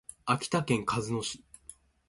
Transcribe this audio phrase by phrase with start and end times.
[0.25, 1.45] 秋田県鹿角市